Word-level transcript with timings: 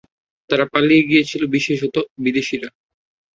তারা 0.49 0.65
পালিয়ে 0.73 1.03
গিয়েছিল, 1.03 1.41
বিশেষত 1.55 1.95
বিদেশীরা। 2.23 2.69